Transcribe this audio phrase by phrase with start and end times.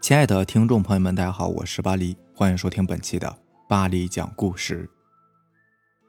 [0.00, 4.88] 亲爱的听众朋友们，大家好，我是巴黎，欢迎收听本期的巴黎讲故事。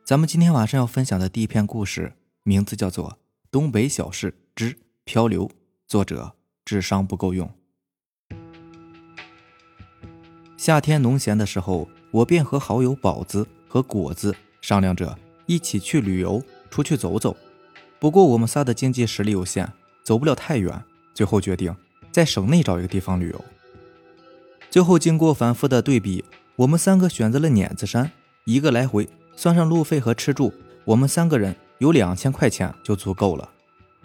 [0.06, 3.10] 咱们今天晚上要分享的第一篇故事，名字叫做
[3.52, 5.46] 《东北小事之漂流》，
[5.88, 7.52] 作者智商不够用。
[10.56, 17.36] 夏天农闲的时候，我便和好友宝子和果子商量着一起去旅游，出去走走。
[18.00, 19.70] 不过我们仨的经济实力有限，
[20.02, 20.82] 走不了太远，
[21.14, 21.76] 最后决定
[22.10, 23.46] 在省内找一个地方旅游。
[24.72, 26.24] 最后经过反复的对比，
[26.56, 28.10] 我们三个选择了碾子山，
[28.46, 30.54] 一个来回算上路费和吃住，
[30.86, 33.50] 我们三个人有两千块钱就足够了。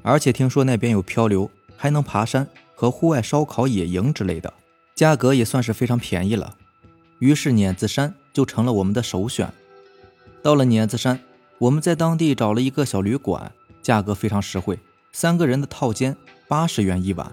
[0.02, 4.52] 而且听说那边有漂流，还能爬山和户外烧烤、野营之类的，
[4.96, 6.56] 价格也算是非常便宜了。
[7.20, 9.48] 于是碾子山就成了我们的首选。
[10.42, 11.20] 到了碾子山，
[11.58, 13.52] 我们在当地找了一个小旅馆，
[13.82, 14.80] 价格非常实惠，
[15.12, 16.16] 三个人的套间
[16.48, 17.30] 八十元一晚。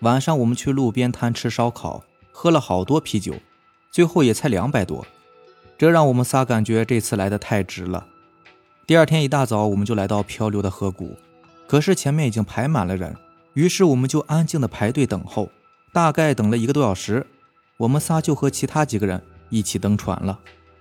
[0.00, 2.02] 晚上我们去路边摊吃烧烤。
[2.38, 3.34] 喝了好多啤酒，
[3.90, 5.06] 最后也才两百多，
[5.78, 8.06] 这让我们仨感觉这次来的太值了。
[8.86, 11.16] 第二天一大早，我们就来到漂流的河谷，
[11.66, 13.16] 可是前面已经排满了人，
[13.54, 15.50] 于是我们就安静的排队等候。
[15.94, 17.26] 大概等了一个多小时，
[17.78, 20.38] 我们仨就和其他几个人一起登船了。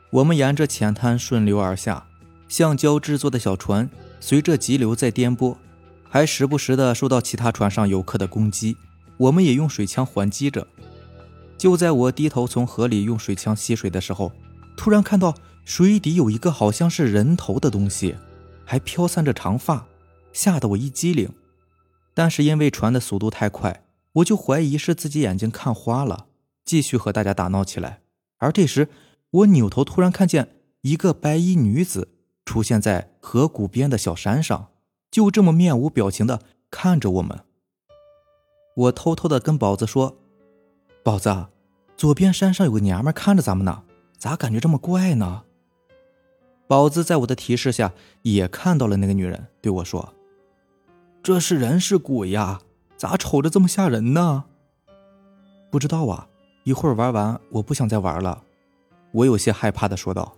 [0.10, 2.06] 我们沿着浅滩顺流而下，
[2.50, 5.56] 橡胶制作的小船随着急流在颠簸，
[6.10, 8.76] 还时不时的受到其他船上游客的攻击，
[9.16, 10.68] 我们也用水枪还击着。
[11.58, 14.32] 就在我低头从河里用水枪吸水的时候，
[14.78, 18.16] 突然看到水底有一个好像是人头的东西，
[18.66, 19.88] 还飘散着长发，
[20.34, 21.30] 吓得我一激灵。
[22.14, 26.28] 但是因为船的速度太快，我就怀疑是自己眼睛看花了，
[26.64, 28.02] 继续和大家打闹起来。
[28.38, 28.90] 而这时，
[29.32, 32.10] 我扭头突然看见一个白衣女子
[32.46, 34.68] 出现在河谷边的小山上，
[35.10, 37.40] 就这么面无表情的看着我们。
[38.76, 40.18] 我偷偷的跟宝子说
[41.06, 41.46] ：“宝子。”
[41.96, 43.84] 左边山上有个娘们看着咱们呢，
[44.18, 45.44] 咋感觉这么怪呢？
[46.68, 47.94] 宝子在我的提示下
[48.24, 50.14] 也看到了那个女人，对我说
[51.24, 52.60] ：“这是人是鬼呀？
[52.98, 54.46] 咋瞅着这么吓人呢？”
[55.72, 56.28] 不知道啊，
[56.64, 58.44] 一会儿玩完我不想再玩了。
[59.12, 60.36] 我有些害怕的说道：“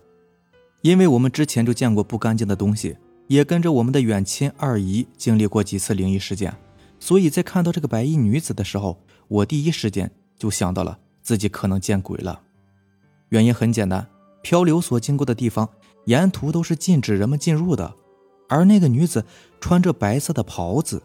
[0.82, 6.54] 因为我们之前就见过不干净的东西，也跟着我们的远亲二姨经历过几次灵异事件，
[7.00, 12.40] 所以在看到这个白衣女子的时候，我第一时间就想到了。”自己可能见鬼了，
[13.28, 14.08] 原因很简单，
[14.40, 15.68] 漂流所经过的地方
[16.06, 17.94] 沿途都是禁止人们进入的，
[18.48, 19.26] 而那个女子
[19.60, 21.02] 穿着白色的袍子，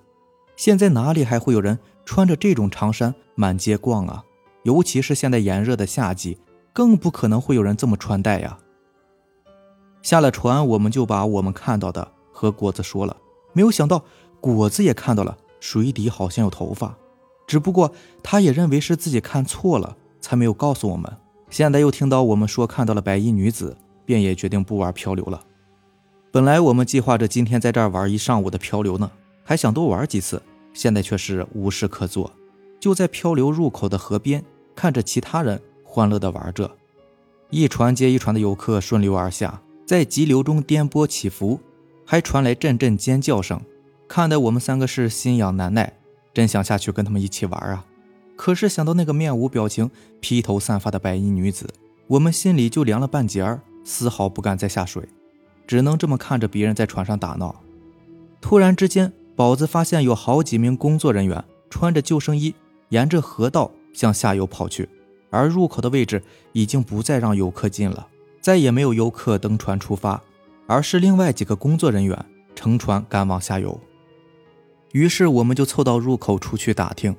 [0.56, 4.24] 现在哪里还会有人穿着这种长衫满街逛啊？
[4.64, 6.38] 尤其是现在炎热的夏季，
[6.72, 8.58] 更不可能会有人这么穿戴呀。
[10.02, 13.18] 下了船，我们就把我们看到的和果子说了，
[13.52, 14.06] 没有想到
[14.40, 16.98] 果子也看到了水底好像有头发，
[17.48, 19.98] 只不过他也认为是自己看错了。
[20.24, 21.12] 才没有告诉我们。
[21.50, 25.44] 现在又听到我们说看到了白衣女子，便也决定不玩漂流了。
[26.32, 29.12] 本来我们计划着今天在这儿玩一上午的漂流呢，
[29.44, 30.42] 还想多玩几次。
[30.74, 32.32] 现在却是无事可做，
[32.80, 34.44] 就在漂流入口的河边，
[34.74, 36.72] 看着其他人欢乐的玩着。
[37.52, 41.60] 一船接一船的游客顺流而下，在急流中颠簸起伏，
[42.06, 43.62] 还传来阵阵尖叫声，
[44.08, 45.94] 看得我们三个是心痒难耐，
[46.34, 47.86] 真想下去跟他们一起玩啊。
[48.36, 49.90] 可是想到那个面无表情、
[50.20, 51.68] 披头散发的白衣女子，
[52.08, 55.08] 我们心里就凉了半截儿，丝毫不敢再下水，
[55.68, 57.56] 只能这么看着别人在船上打闹。
[58.42, 62.54] 突然之间，宝子发现有好几名工作人员穿着救生衣，
[62.90, 64.90] 沿着河道向下游跑去，
[65.30, 68.08] 而入口的位置已经不再让游客进了，
[68.42, 70.22] 再也没有游客登船出发，
[70.66, 73.80] 而是另外几个工作人员乘船赶往下游。
[74.94, 77.16] 于是我们就凑到入口处去打听。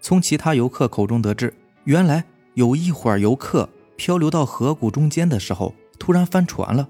[0.00, 1.52] 从其他游客口中得知，
[1.84, 6.88] 原来有一伙游客漂流到河谷中间的时候，突然翻船了。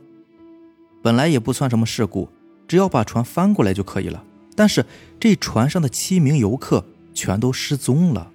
[1.02, 2.28] 本来也不算什么事故，
[2.66, 4.24] 只要把船翻过来就可以了。
[4.56, 4.84] 但是
[5.20, 8.30] 这船上的七名游客全都失踪了。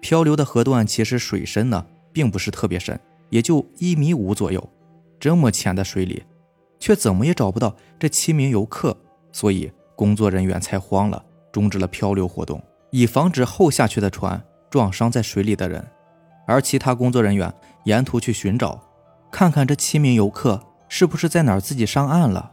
[0.00, 2.98] 漂流的河段其实水深呢，并不是特别深，
[3.30, 4.70] 也就一米五左右。
[5.18, 6.22] 这么浅的水里，
[6.78, 8.96] 却怎么也找不到这七名游客，
[9.32, 12.62] 所以工作人员才慌了，终止了漂流活动。
[12.90, 14.40] 以防止后下去的船
[14.70, 15.84] 撞伤在水里的人，
[16.46, 17.52] 而其他工作人员
[17.84, 18.80] 沿途去寻找，
[19.32, 22.52] 看看这七名游客是不是在哪儿自己上岸了。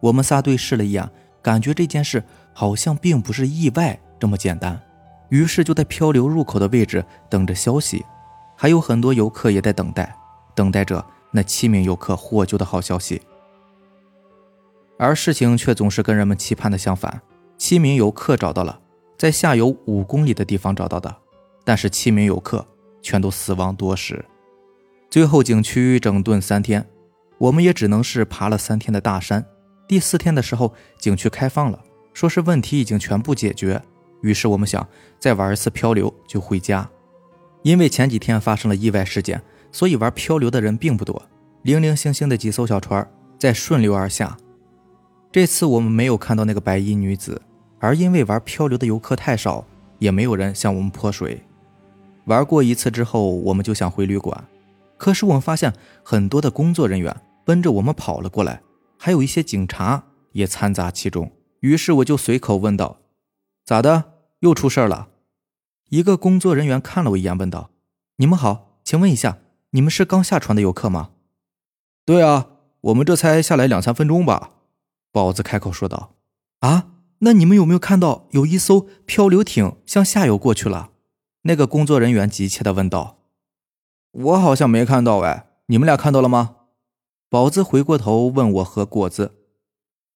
[0.00, 1.08] 我们仨对视了一眼，
[1.42, 4.80] 感觉这件事好像并不是意外这么简单，
[5.28, 8.04] 于是就在漂流入口的位置等着消息。
[8.56, 10.16] 还有很多游客也在等待，
[10.54, 13.20] 等待着那七名游客获救的好消息。
[14.98, 17.20] 而事情却总是跟人们期盼的相反，
[17.58, 18.80] 七名游客找到了。
[19.18, 21.16] 在下游五公里的地方找到的，
[21.64, 22.66] 但是七名游客
[23.00, 24.22] 全都死亡多时。
[25.08, 26.86] 最后景区整顿三天，
[27.38, 29.44] 我们也只能是爬了三天的大山。
[29.88, 31.82] 第四天的时候，景区开放了，
[32.12, 33.80] 说是问题已经全部解决。
[34.20, 34.86] 于是我们想
[35.18, 36.86] 再玩一次漂流就回家。
[37.62, 39.42] 因为前几天发生了意外事件，
[39.72, 41.22] 所以玩漂流的人并不多，
[41.62, 43.08] 零零星星的几艘小船
[43.38, 44.36] 在顺流而下。
[45.36, 47.42] 这次我们没有看到那个白衣女子，
[47.78, 49.66] 而因为玩漂流的游客太少，
[49.98, 51.42] 也没有人向我们泼水。
[52.24, 54.48] 玩过一次之后，我们就想回旅馆。
[54.96, 58.62] 可是我们发现很多的工作人员奔着我们跑了过来，
[58.96, 60.02] 还有一些警察
[60.32, 61.30] 也掺杂其中。
[61.60, 63.00] 于是我就随口问道
[63.62, 64.04] ：“咋的？
[64.40, 65.08] 又出事了？”
[65.90, 67.68] 一个工作人员看了我一眼，问道
[68.16, 69.36] ：“你们好，请问一下，
[69.72, 71.10] 你们是刚下船的游客吗
[72.06, 72.46] ？”“对啊，
[72.80, 74.52] 我们这才下来两三分钟吧。”
[75.16, 76.12] 宝子开口说道。
[76.60, 76.88] “啊，
[77.20, 80.90] 那你们有没有看到有一艘漂流艇向下游过去了？”
[81.48, 83.16] 那个工作人员急切地问道。
[84.12, 86.56] 我好像没看到哎，你们俩看到了吗？
[87.30, 89.36] 宝子回过头问我和果子，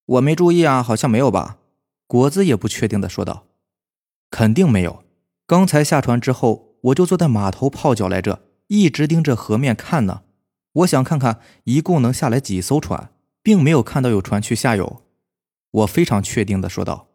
[0.04, 1.56] 我没注意啊，好像没有吧？
[2.06, 3.46] 果子也不确定的说道
[4.28, 5.02] ：“肯定没有，
[5.46, 10.24] 刚才下船之后，我就坐在码头泡脚来着，一直盯着河面看呢。
[10.72, 13.10] 我想看看一共能下来几艘船，
[13.42, 15.02] 并没有看到有船去下游。”
[15.70, 17.08] 我非常确定的说道。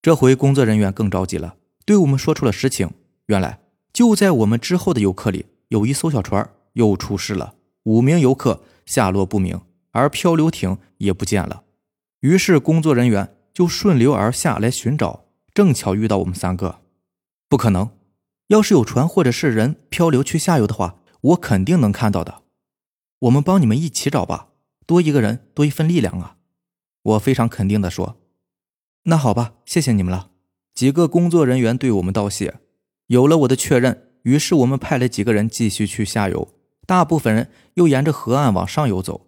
[0.00, 2.90] 这回工作人员更着急了，对我们说出了实情。
[3.26, 3.60] 原来
[3.92, 5.46] 就在我们之后的游客里。
[5.68, 7.54] 有一艘小船又出事了，
[7.84, 9.58] 五名游客下落不明，
[9.92, 11.62] 而漂流艇也不见了。
[12.20, 16.80] 于是工作人员就顺流而下来寻找，正巧遇到我们三个。
[17.48, 17.88] 不可能，
[18.48, 22.42] 要是有船或者是人漂流去下游的话，我肯定能看到的。
[23.20, 24.48] 我们帮你们一起找吧，
[24.86, 26.36] 多一个人多一份力量啊！
[27.02, 28.18] 我非常肯定地说。
[29.04, 30.30] 那好吧，谢谢你们了。
[30.74, 32.60] 几个工作人员对我们道谢。
[33.06, 34.08] 有了我的确认。
[34.22, 36.54] 于是我们派了几个人继续去下游，
[36.86, 39.26] 大部分人又沿着河岸往上游走，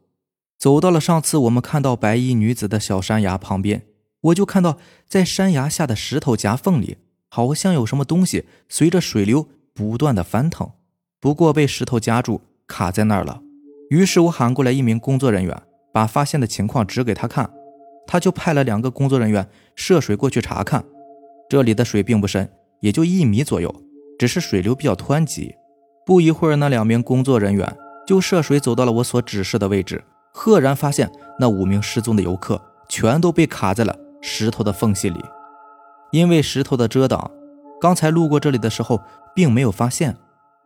[0.57, 3.87] 走到了上次我们看到白衣女子的小山崖旁边，
[4.21, 4.79] 我就看到
[5.09, 6.99] 在山崖下的石头夹缝里，
[7.29, 10.71] 好像有什么东西随着水流不断的翻腾，
[11.19, 13.43] 不过被石头夹住卡在那儿了。
[13.91, 17.51] 于是我喊过来一名工作人员，把发现的情况指给他看，
[18.07, 20.85] 他就派了两个工作人员涉水过去查看，
[21.49, 22.51] 这里的水并不深，
[22.81, 23.75] 也就一米左右。
[24.17, 25.55] 只是水流比较湍急，
[26.07, 27.77] 不一会儿，那两名工作人员
[28.07, 30.03] 就涉水走到了我所指示的位置，
[30.33, 35.21] 赫然发现那五名失踪的游客全都被卡在了石头的缝隙里。
[36.13, 37.29] 因为石头的遮挡，
[37.81, 39.01] 刚才路过这里的时候
[39.35, 40.17] 并没有发现。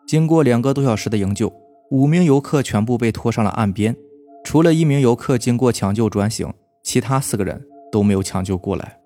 [0.06, 1.50] 经过两个多小时的营救，
[1.90, 3.96] 五名游客全部被拖上了岸边，
[4.44, 6.52] 除了一名游客经过抢救转醒，
[6.82, 8.99] 其他四个人都没有抢救过来。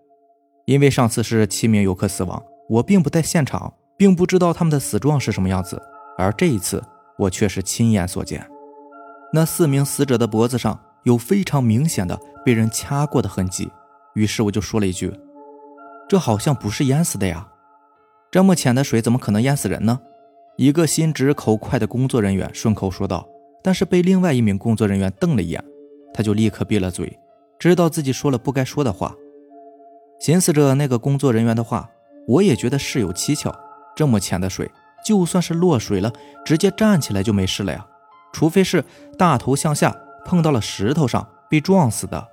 [0.66, 3.74] 因为上次是七名游客死亡，我并不在现场。
[3.94, 5.80] 并不知道他们的死状是什么样子，
[6.18, 6.82] 而这一次
[7.16, 8.44] 我却是亲眼所见。
[9.32, 13.70] 那四名死者的脖子上有非常明显的被人掐过的痕迹，
[14.14, 15.12] 于是我就说了一句
[16.08, 17.46] ：“这好像不是淹死的呀，
[18.28, 20.00] 这么浅的水怎么可能淹死人呢？”
[20.62, 23.26] 一个心直口快的工作人员顺口说道，
[23.64, 25.60] 但是被另外一名工作人员瞪了一眼，
[26.14, 27.18] 他就立刻闭了嘴，
[27.58, 29.12] 知道自己说了不该说的话。
[30.20, 31.90] 寻思着那个工作人员的话，
[32.28, 33.52] 我也觉得事有蹊跷。
[33.96, 34.70] 这么浅的水，
[35.04, 36.12] 就算是落水了，
[36.44, 37.84] 直接站起来就没事了呀。
[38.32, 38.84] 除非是
[39.18, 39.92] 大头向下
[40.24, 42.28] 碰到了石头上被撞死的。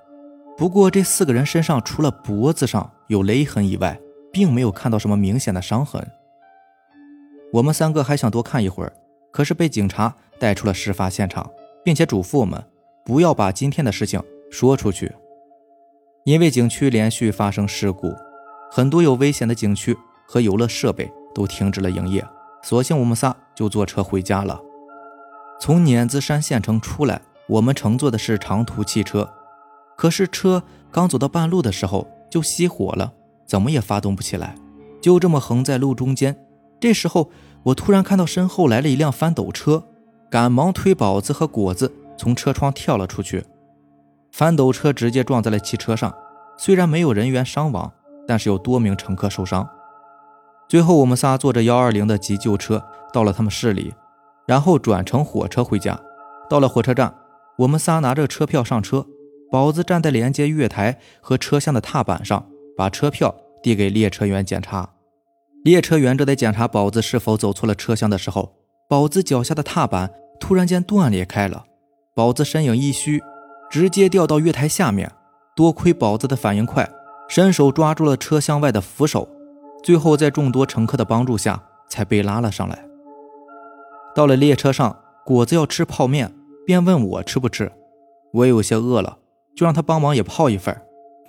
[0.56, 3.98] 不过这四个人身上除了脖子上有勒痕以外，
[4.32, 6.08] 并没有看到什么明显的伤痕。
[7.52, 8.92] 我们三个还想多看一会儿，
[9.30, 11.50] 可是被警察带出了事发现场，
[11.84, 12.62] 并且嘱咐我们
[13.04, 15.12] 不要把今天的事情说出去，
[16.24, 18.12] 因为景区连续发生事故，
[18.70, 21.10] 很多有危险的景区和游乐设备。
[21.32, 22.26] 都停止了营业，
[22.64, 24.60] 索性我们仨就坐车回家了。
[25.60, 29.32] 从碾子山县城出来，我们乘坐的是长途汽车，
[29.96, 33.12] 可是车刚走到半路的时候就熄火了，
[33.46, 34.56] 怎么也发动不起来，
[35.00, 36.36] 就这么横在路中间。
[36.80, 37.30] 这时候
[37.64, 39.84] 我突然看到身后来了一辆翻斗车，
[40.30, 43.44] 赶忙推宝子和果子从车窗跳了出去，
[44.32, 46.12] 翻斗车直接撞在了汽车上，
[46.56, 47.92] 虽然没有人员伤亡，
[48.26, 49.68] 但是有多名乘客受伤。
[50.68, 52.82] 最后，我们仨坐着幺二零的急救车
[53.12, 53.92] 到了他们市里，
[54.46, 56.00] 然后转乘火车回家。
[56.48, 57.14] 到了火车站，
[57.58, 59.06] 我们仨拿着车票上车。
[59.50, 62.46] 宝子站在连接月台和车厢的踏板上，
[62.76, 64.88] 把车票递给列车员检查。
[65.62, 68.54] 列车员正在检查宝子是否走错了车厢的时候，
[68.88, 71.64] 宝子脚下的踏板突然间断裂开了，
[72.14, 73.22] 宝子身影一虚，
[73.70, 75.10] 直接掉到月台下面。
[75.54, 76.88] 多亏宝子的反应快，
[77.28, 79.28] 伸手抓住了车厢外的扶手。
[79.82, 82.82] 最后，在众多乘客的帮助下，才被拉了上来。
[84.14, 86.32] 到了列车上，果子要吃泡面，
[86.64, 87.70] 便问我吃不吃。
[88.32, 89.18] 我有些饿了，
[89.54, 90.74] 就让他帮忙也泡一份。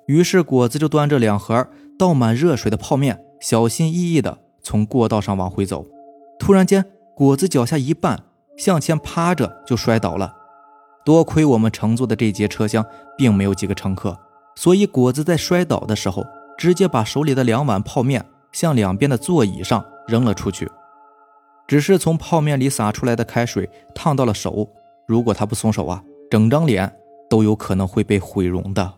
[0.08, 1.68] 于是果子就端着两盒
[2.02, 5.86] 倒满热水的泡面，小心翼翼地从过道上往回走。
[6.40, 6.84] 突然间，
[7.16, 8.18] 果子脚下一绊，
[8.58, 10.34] 向前趴着就摔倒了。
[11.06, 12.84] 多亏我们乘坐的这节车厢
[13.16, 14.18] 并没有几个乘客，
[14.56, 16.26] 所以果子在摔倒的时候，
[16.58, 20.68] 直接把手里的两碗泡面向两边的座椅上扔了出去。
[21.68, 24.68] 只是从泡面里洒出来的开水烫到了手，
[25.08, 26.92] 如果他不松手啊，整张脸
[27.30, 28.92] 都有可能会被毁容的。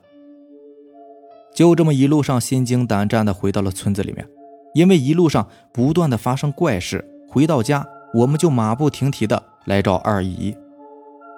[1.53, 4.27] 就这么一路上心惊胆战的回到了村子里面，
[4.73, 7.07] 因为一路上不断的发生怪事。
[7.29, 10.55] 回到家，我们就马不停蹄的来找二姨。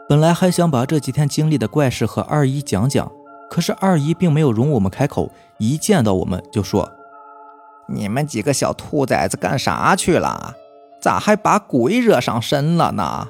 [0.08, 3.12] 本来还想把这几天经历的怪事和二姨讲讲，
[3.50, 6.92] 可是二姨并没有容我们开口，一见到我们就说
[7.88, 10.56] ：“你们几个小兔崽子干啥去了？
[11.02, 13.28] 咋还把鬼惹上身了呢？”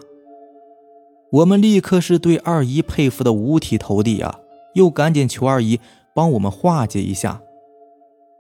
[1.32, 4.40] 我们立刻是对二姨佩服的五体投地啊，
[4.74, 5.80] 又赶紧求二姨
[6.16, 7.40] 帮我们化解一下。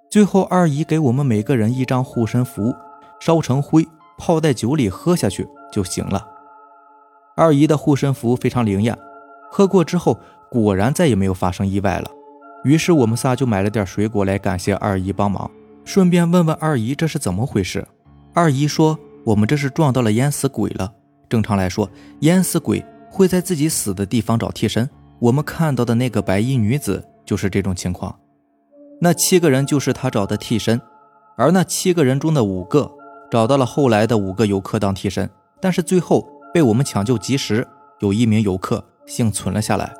[0.10, 2.74] 最后，二姨给我们每个人一张护身符，
[3.20, 3.86] 烧成灰。
[4.18, 6.26] 泡在酒里喝下去就行了。
[7.36, 8.98] 二姨的护身符非常灵验，
[9.52, 10.18] 喝过之后
[10.50, 12.10] 果然再也没有发生意外了。
[12.64, 15.52] 于是我们仨就买了点水果来感谢二姨帮忙，
[15.84, 17.86] 顺便问问二姨这是怎么回事。
[18.34, 20.90] 二姨说我们这是撞到了淹死鬼了。
[21.28, 21.90] 正常来说，
[22.22, 24.90] 淹死鬼会在自己死的地方找替身。
[25.20, 28.20] 我们看到的那个白衣女子就是这种情况。
[29.02, 30.80] 那七个人就是他找的替身，
[31.38, 32.92] 而那七个人中的五个。
[33.32, 35.30] 找到了后来的五个游客当替身，
[35.60, 37.68] 但是最后被我们抢救及时，
[38.00, 39.94] 有一名游客幸存了下来。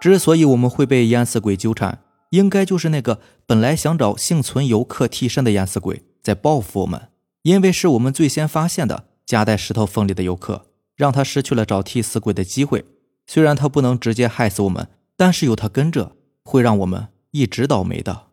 [0.00, 1.98] 之所以我们会被淹死鬼纠缠，
[2.30, 7.08] 应该就是那个本来想找幸存游客替身的淹死鬼在报复我们，
[7.42, 12.84] 因为是我们最先发现的夹在石头缝里的游客，让他失去了找替死鬼的机会。
[13.26, 16.12] 虽然他不能直接害死我们，但是有他跟着，
[16.46, 18.28] 会让我们一直倒霉的。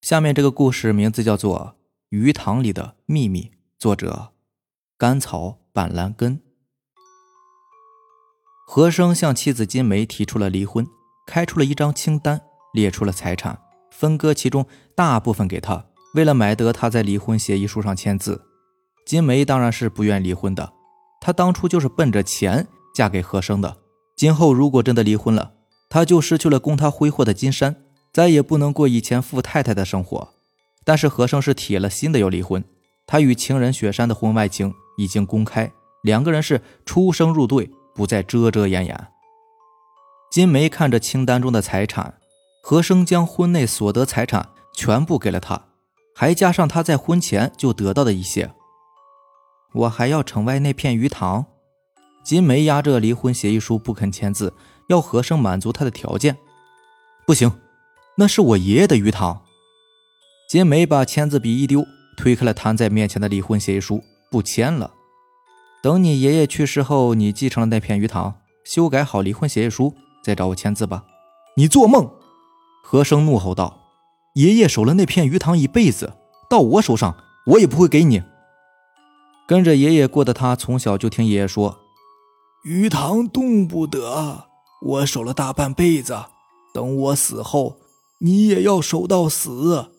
[0.00, 1.76] 下面这个故事名字叫做
[2.08, 3.42] 《鱼塘里的秘密》，
[3.78, 4.32] 作者
[4.96, 6.40] 甘草板蓝根。
[8.66, 10.86] 和生向妻子金梅提出了离婚，
[11.26, 12.40] 开出了一张清单，
[12.72, 15.84] 列出了财产，分割其中大部分给他。
[16.14, 18.46] 为了买得他在离婚协议书上签字，
[19.04, 20.72] 金梅当然是不愿离婚的。
[21.20, 23.85] 她当初就是奔着钱嫁给和生的。
[24.16, 25.52] 今后如果真的离婚了，
[25.88, 27.76] 他就失去了供他挥霍的金山。
[28.12, 30.30] 再也不能过以前富太太的生活，
[30.84, 32.64] 但是和生是铁了心的要离婚。
[33.06, 35.70] 他与情人雪山的婚外情已经公开，
[36.02, 39.08] 两个人是出生入对，不再遮遮掩掩。
[40.30, 42.14] 金梅看着清单中的财产，
[42.62, 45.66] 和生将婚内所得财产全部给了他，
[46.14, 48.50] 还加上他在婚前就得到的一些。
[49.74, 51.44] 我还要城外那片鱼塘。
[52.26, 54.52] 金梅压着离婚协议书不肯签字，
[54.88, 56.36] 要和生满足他的条件。
[57.24, 57.52] 不行。
[58.16, 59.42] 那是我爷爷的鱼塘。
[60.50, 61.84] 金梅把签字笔一丢，
[62.16, 64.90] 推开了摊在面前的离婚协议书，不签了。
[65.80, 71.04] 等你爷爷去世后，你继承了那片鱼塘，修改好离婚协议书，再找我签字吧。
[71.56, 72.10] 你做梦！
[72.82, 73.78] 和生怒吼道
[74.34, 76.14] ：“爷爷守了那片鱼塘一辈子，
[76.50, 77.16] 到我手上，
[77.46, 78.24] 我也不会给你。”
[79.46, 81.78] 跟着爷爷过的他，从小就听爷爷说
[82.66, 84.48] ：“鱼塘动不得，
[84.82, 86.24] 我守了大半辈子，
[86.74, 87.76] 等我死后。”
[88.18, 89.92] 你也要守到死，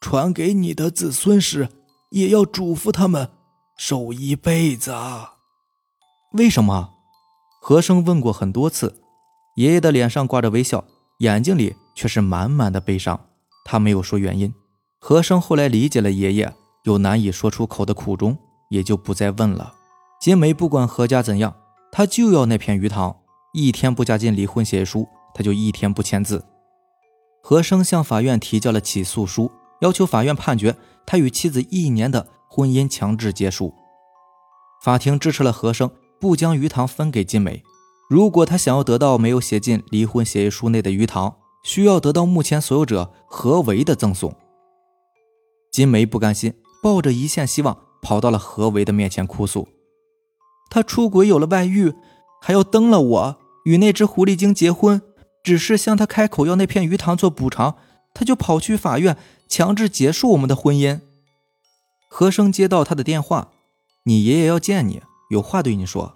[0.00, 1.68] 传给你的子孙时，
[2.10, 3.30] 也要嘱咐他们
[3.78, 4.92] 守一辈子。
[6.32, 6.90] 为什么？
[7.62, 9.00] 和生问过很多次，
[9.54, 10.84] 爷爷的脸上挂着微笑，
[11.20, 13.18] 眼睛里却是满满的悲伤。
[13.64, 14.52] 他没有说原因。
[14.98, 18.36] 和生后来理解了爷爷有难以说出口的苦衷，
[18.68, 19.72] 也就不再问了。
[20.20, 21.54] 金梅不管何家怎样，
[22.00, 23.14] 他就要那片鱼塘。
[23.52, 26.42] 一天不加进离婚协议书，他就一天不签字。
[27.42, 29.52] 何生向法院提交了起诉书，
[29.82, 33.74] 要求法院判决他与妻子一年的婚姻强制结束。
[34.82, 37.62] 法庭支持了和生不将鱼塘分给金梅。
[38.08, 44.34] 如果他想要得到没有写进离婚协议书内的鱼塘，需要得到目前所有者何为的赠送。
[45.70, 49.68] 金梅不甘心，抱着一线希望跑到了何为的面前哭诉
[50.70, 51.92] ：“他出轨有了外遇，
[52.40, 55.02] 还要蹬了我，与那只狐狸精结婚。”
[55.42, 57.76] 只是向他开口要那片鱼塘做补偿，
[58.12, 59.16] 他就跑去法院
[59.48, 61.00] 强制结束我们的婚姻。
[62.10, 63.48] 和生接到他的电话，
[64.04, 65.00] 你爷爷要见你，
[65.30, 66.12] 有话对你说。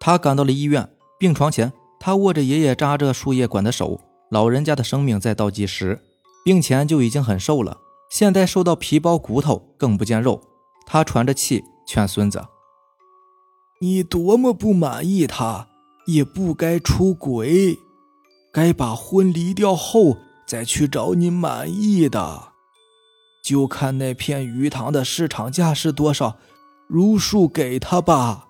[0.00, 6.00] 他赶到了医院，病床前，他握着爷爷扎着输液管的手，老人家的生命在倒计时，
[6.42, 7.76] 病前就已经很瘦了，
[8.10, 10.40] 现在瘦到皮包骨头，更不见肉。
[10.86, 12.42] 他喘着气劝孙子
[13.82, 15.68] ：“你多么不满意他，
[16.04, 17.78] 也不该出轨，
[18.52, 22.52] 该把婚离掉后再去找你满意的。
[23.42, 26.36] 就看那片鱼塘的市场价是多少，
[26.86, 28.48] 如数给他吧。”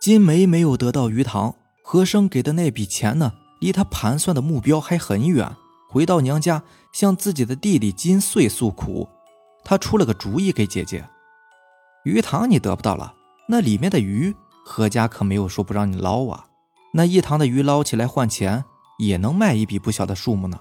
[0.00, 5.56] 金梅没有得到鱼塘，和生给的那笔钱呢，离他盘算的目标还很远。
[5.88, 6.62] 回到娘家，
[6.92, 9.08] 向自己的弟弟金穗诉苦。
[9.64, 11.08] 他出了个主意给姐姐
[12.06, 13.14] ：“鱼塘你得不到了，
[13.52, 16.46] 那里面的鱼，何家可没有说不让你捞啊。
[16.94, 18.64] 那一塘的鱼捞起来换钱，
[18.98, 20.58] 也能卖一笔不小的数目呢。”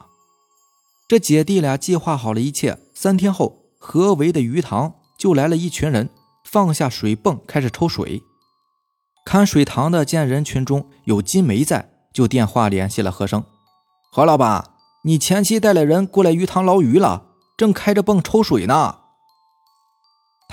[1.07, 2.77] 这姐弟俩计划好了一切。
[2.93, 6.09] 三天后，何为的鱼塘就来了一群人，
[6.43, 8.23] 放下水泵开始抽水。
[9.25, 13.45] 看水塘的见人群中有金梅在，就电话联系了何生
[14.11, 14.71] ：“何老板。”
[15.05, 18.97] 你前妻带了人过来鱼塘捞鱼了，正开着泵抽水呢。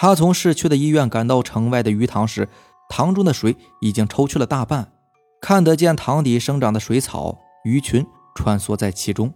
[0.00, 2.48] 他从市区的医院赶到城外的鱼塘时，
[2.88, 4.92] 塘中的水已经抽去了大半，
[5.40, 9.34] 看得见塘底生长的水草，鱼群穿梭在其中。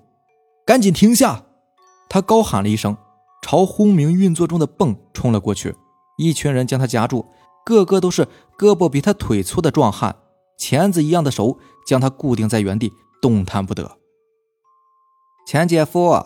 [0.65, 1.43] 赶紧停下！
[2.09, 2.97] 他高喊了一声，
[3.43, 5.75] 朝轰鸣运作中的泵冲了过去。
[6.17, 7.27] 一群人将他夹住，
[7.67, 10.15] 个个都是胳膊比他腿粗的壮汉，
[10.57, 13.99] 钳子一样的手将他固定在原地，动弹不得。
[15.45, 16.25] 钱姐夫，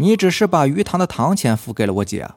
[0.00, 2.28] 你只是把鱼塘的塘钱付给了我姐，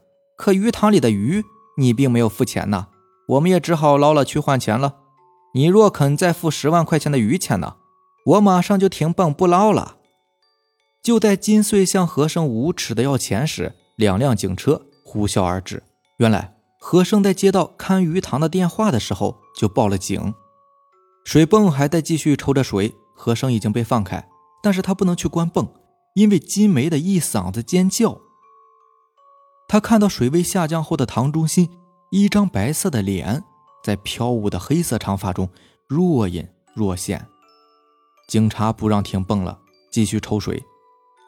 [0.42, 1.46] 可鱼塘里的鱼
[1.78, 2.88] 你并没有付钱呢，
[3.28, 4.96] 我们也只好捞了去换钱了。
[5.54, 7.76] 你若肯再付十万块钱的鱼钱呢，
[8.26, 9.98] 我马上就停泵不捞了。
[11.04, 15.84] 就在金穗向何生无耻的要钱时，两辆警车呼啸而至。
[16.18, 20.34] 原来何生在接到看鱼塘的电话的时候就报了警。
[21.24, 24.28] 水泵还在继续抽着水，何生已经被放开，
[24.64, 25.72] 但是他不能去关泵。
[26.16, 28.20] 因为金梅的一嗓子尖叫，
[29.72, 31.70] 他看到水位下降后的塘中心，
[32.10, 33.42] 一张白色的脸
[33.82, 35.48] 在飘舞的黑色长发中
[35.88, 37.26] 若隐若现。
[38.28, 39.58] 警察不让停泵了，
[39.90, 40.62] 继续抽水。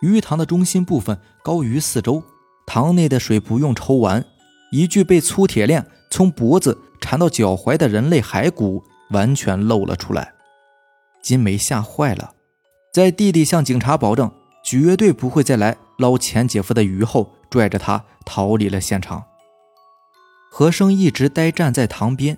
[0.01, 2.21] 鱼塘的中心部分高于四周，
[2.65, 4.21] 塘内的水不用抽完，
[4.73, 10.33] 一具被粗铁链从脖子缠到脚踝的人类骸骨完全露了出来。
[11.21, 12.33] 金梅吓坏了，
[12.91, 14.29] 在弟弟向警察保证。
[14.63, 19.23] 绝对不会再来捞钱姐夫的鱼后，拽着他逃离了现场。
[20.49, 22.37] 何生一直呆站在塘边，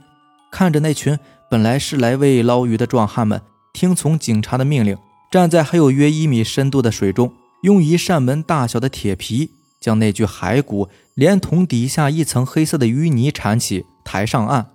[0.52, 3.42] 看着那群本来是来为捞鱼的壮汉们，
[3.74, 4.98] 听从警察的命令，
[5.30, 7.34] 站在还有约一米深度的水中，
[7.64, 14.72] 用一扇门大小的铁皮将那具骸骨连同底下一层黑色的淤泥铲起，抬上岸。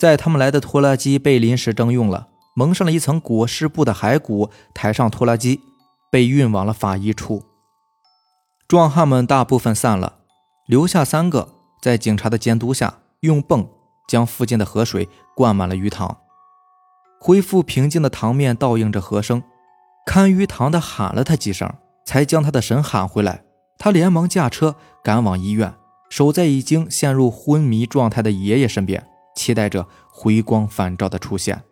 [0.00, 5.60] 在他们来的拖拉机被临时征用了，蒙上了一层裹尸布的骸骨抬上拖拉机。
[6.12, 7.42] 被运往了法医处。
[8.68, 10.18] 壮汉们大部分散了，
[10.66, 13.66] 留下三个在警察的监督下，用泵
[14.06, 16.18] 将附近的河水灌满了鱼塘。
[17.18, 19.42] 恢复平静的塘面倒映着河声，
[20.04, 21.72] 看鱼塘的喊了他几声，
[22.04, 23.44] 才将他的神喊回来。
[23.78, 25.74] 他连忙驾车赶往医院，
[26.10, 31.62] 守在已经陷入昏迷状态的爷爷身边，期待着回光返照的出现。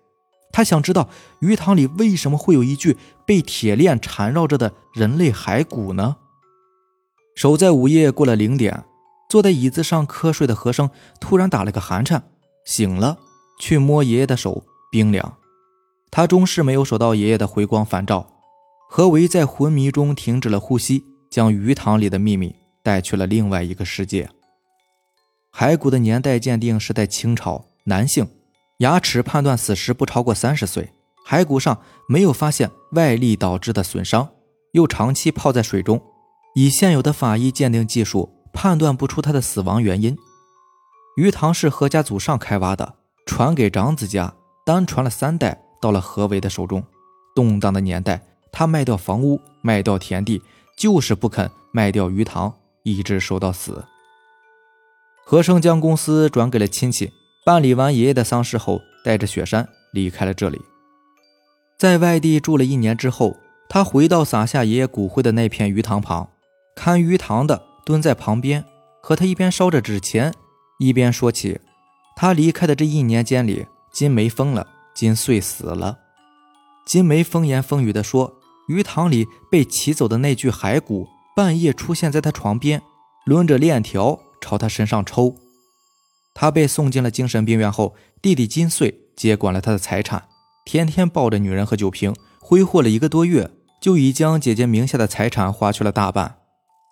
[0.52, 1.08] 他想知道
[1.40, 6.16] 鱼塘里为什么会有一具被铁链缠绕着的人类骸骨呢？
[7.36, 8.84] 守在午夜过了零点，
[9.28, 12.22] 坐在椅子上瞌睡的和生突然打了个寒颤，
[12.64, 13.18] 醒了，
[13.60, 15.36] 去摸爷爷的手，冰凉。
[16.10, 18.26] 他终是没有守到爷爷的回光返照。
[18.88, 24.28] 何为在昏迷中停止了呼吸，将鱼塘里的秘密带去了另外一个世界。
[25.52, 28.28] 骸骨的年代鉴定是在清朝，男性。
[28.80, 30.92] 牙齿判断死时不超过三十岁，
[31.28, 34.30] 骸骨上没有发现外力导致的损伤，
[34.72, 36.02] 又长期泡在水中，
[36.54, 40.16] 以现有的法医鉴定技术判断不出他的死亡原因。
[41.16, 42.94] 鱼塘是何家祖上开挖的，
[43.26, 44.32] 传给长子家，
[44.64, 46.82] 单传了三代，到了何为的手中。
[47.34, 50.40] 动荡的年代，他卖掉房屋，卖掉田地，
[50.78, 53.84] 就是不肯卖掉鱼塘，一直守到死。
[55.22, 57.12] 何生将公司转给了亲戚。
[57.44, 60.60] 办理完爷爷的丧事后，带着雪山离开了这里。
[61.78, 63.36] 在外地住了一年之后，
[63.68, 66.28] 他回到撒下爷爷骨灰的那片鱼塘旁，
[66.76, 68.64] 看鱼塘的蹲在旁边，
[69.02, 70.34] 和他一边烧着纸钱，
[70.78, 71.58] 一边说起
[72.14, 75.98] 他离开的这一年间里，金梅疯了，金穗死了。
[76.84, 78.34] 金梅风言风语地说，
[78.68, 82.82] 鱼塘里被骑走的那具骸骨，半夜出现在他床边，
[83.24, 85.34] 抡着链条朝他身上抽。
[86.34, 90.28] 他被送进了精神病院后，弟弟金穗接管了他的财产，
[90.64, 96.36] 天天抱着女人和酒瓶，挥霍了一个多月，就已将姐姐名下的财产花去了大半。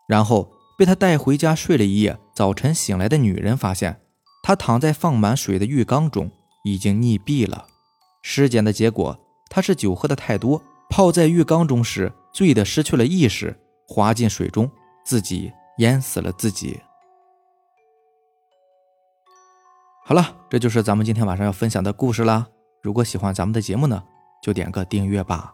[0.08, 2.18] 然后被他带回家睡了一夜。
[2.34, 4.00] 早晨醒来的女人发现，
[4.42, 6.30] 他躺在放满水的浴缸中，
[6.64, 7.66] 已经溺毙了。
[8.22, 9.18] 尸检的结果，
[9.50, 14.70] 他是酒喝的太多，泡在浴缸中时醉得失去了意识，滑进水中，
[15.04, 16.78] 自己淹死了自己。
[20.08, 22.46] 好了，这就是咱们今天晚上要分享的故事啦。
[22.82, 24.02] 如果喜欢咱们的节目呢，
[24.42, 25.52] 就点个订阅吧。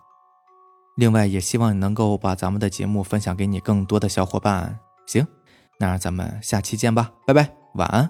[0.96, 4.78] 另外，也希望你能够把咱们的节目分享给你更多的小伙伴。
[5.08, 5.26] 行，
[5.80, 8.08] 那咱们下期见吧，拜拜，晚安。